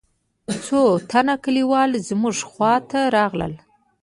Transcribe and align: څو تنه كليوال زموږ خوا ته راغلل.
څو 0.65 0.81
تنه 1.11 1.35
كليوال 1.43 1.91
زموږ 2.09 2.37
خوا 2.49 2.73
ته 2.89 2.99
راغلل. 3.15 3.53